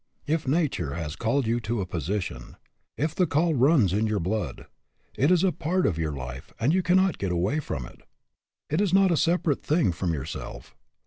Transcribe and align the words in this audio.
If 0.25 0.47
nature 0.47 0.95
has 0.95 1.15
called 1.15 1.45
you 1.45 1.59
to 1.59 1.79
a 1.79 1.85
position, 1.85 2.57
if 2.97 3.13
the 3.13 3.27
call 3.27 3.53
runs 3.53 3.93
in 3.93 4.07
your 4.07 4.19
blood, 4.19 4.65
it 5.15 5.29
is 5.29 5.43
a 5.43 5.51
part 5.51 5.85
of 5.85 5.99
your 5.99 6.13
life 6.13 6.51
and 6.59 6.73
you 6.73 6.81
cannot 6.81 7.19
get 7.19 7.31
away 7.31 7.59
from 7.59 7.85
it. 7.85 8.01
It 8.67 8.81
is 8.81 8.95
not 8.95 9.11
a 9.11 9.15
separate 9.15 9.61
thing 9.61 9.91
from 9.91 10.11
yourself. 10.11 10.75